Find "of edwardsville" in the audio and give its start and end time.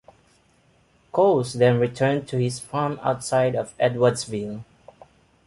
3.55-4.63